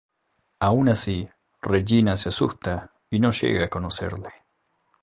Aun 0.61 0.89
así, 0.89 1.29
Regina 1.61 2.17
se 2.17 2.29
asusta 2.29 2.91
y 3.11 3.19
no 3.19 3.29
llega 3.31 3.65
a 3.65 3.69
conocerle. 3.69 4.29